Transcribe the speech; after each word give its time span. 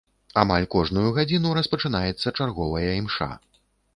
Амаль 0.43 0.63
кожную 0.75 1.09
гадзіну 1.17 1.51
распачынаецца 1.59 2.35
чарговая 2.39 2.87
імша. 3.01 3.31